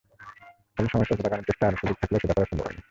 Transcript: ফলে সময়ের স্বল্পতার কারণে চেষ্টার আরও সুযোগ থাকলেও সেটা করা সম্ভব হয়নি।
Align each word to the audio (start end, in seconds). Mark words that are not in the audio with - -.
ফলে 0.75 0.87
সময়ের 0.87 1.07
স্বল্পতার 1.07 1.31
কারণে 1.31 1.47
চেষ্টার 1.47 1.67
আরও 1.69 1.79
সুযোগ 1.81 1.95
থাকলেও 2.01 2.21
সেটা 2.21 2.33
করা 2.33 2.49
সম্ভব 2.49 2.65
হয়নি। 2.65 2.79